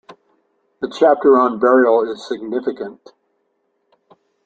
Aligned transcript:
The 0.81 0.89
chapter 0.89 1.39
on 1.39 1.59
burial 1.59 2.11
is 2.11 2.27
significant. 2.27 3.11